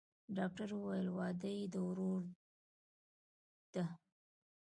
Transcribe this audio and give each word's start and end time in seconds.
ډاکتر 0.37 0.69
وويل 0.75 1.07
واده 1.17 1.49
يې 1.57 1.63
د 1.73 1.75
ورور 1.87 2.21
دىه. 3.73 3.85